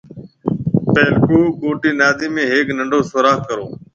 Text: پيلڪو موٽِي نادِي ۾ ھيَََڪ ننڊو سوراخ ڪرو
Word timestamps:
پيلڪو 0.93 1.39
موٽِي 1.61 1.91
نادِي 1.99 2.27
۾ 2.35 2.43
ھيَََڪ 2.51 2.67
ننڊو 2.77 2.99
سوراخ 3.09 3.37
ڪرو 3.47 3.65